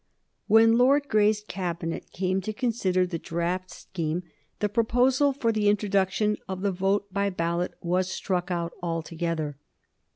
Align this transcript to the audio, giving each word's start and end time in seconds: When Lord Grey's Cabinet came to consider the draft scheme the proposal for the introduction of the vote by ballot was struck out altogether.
When 0.47 0.79
Lord 0.79 1.07
Grey's 1.09 1.43
Cabinet 1.47 2.09
came 2.09 2.41
to 2.41 2.53
consider 2.53 3.05
the 3.05 3.19
draft 3.19 3.69
scheme 3.69 4.23
the 4.57 4.67
proposal 4.67 5.31
for 5.31 5.51
the 5.51 5.69
introduction 5.69 6.37
of 6.47 6.61
the 6.61 6.71
vote 6.71 7.13
by 7.13 7.29
ballot 7.29 7.75
was 7.81 8.09
struck 8.11 8.49
out 8.49 8.73
altogether. 8.81 9.59